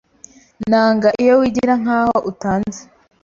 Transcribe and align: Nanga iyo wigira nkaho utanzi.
Nanga 0.69 1.09
iyo 1.21 1.33
wigira 1.39 1.73
nkaho 1.81 2.15
utanzi. 2.31 2.81